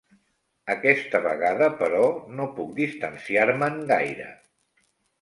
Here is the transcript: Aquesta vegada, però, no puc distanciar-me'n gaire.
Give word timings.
Aquesta 0.73 1.21
vegada, 1.25 1.69
però, 1.83 2.01
no 2.41 2.49
puc 2.57 2.75
distanciar-me'n 2.83 3.81
gaire. 3.97 4.31